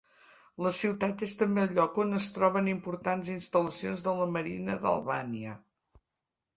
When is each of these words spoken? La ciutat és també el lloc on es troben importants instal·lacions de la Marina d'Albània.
La 0.67 0.69
ciutat 0.77 1.25
és 1.27 1.35
també 1.41 1.65
el 1.65 1.75
lloc 1.75 2.01
on 2.05 2.17
es 2.21 2.31
troben 2.39 2.71
importants 2.73 3.31
instal·lacions 3.37 4.09
de 4.09 4.19
la 4.23 4.31
Marina 4.35 4.83
d'Albània. 4.83 5.59